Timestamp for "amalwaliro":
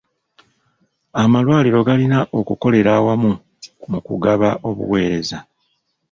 1.21-1.79